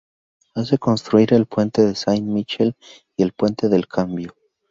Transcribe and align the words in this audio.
Hace 0.55 0.79
construir 0.79 1.31
el 1.35 1.45
Puente 1.45 1.85
de 1.85 1.93
Saint-Michel, 1.93 2.75
y 3.15 3.21
el 3.21 3.33
Puente 3.33 3.69
del 3.69 3.87
Cambio. 3.87 4.33